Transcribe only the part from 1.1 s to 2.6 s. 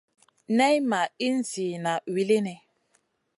ihn ziyna wulini.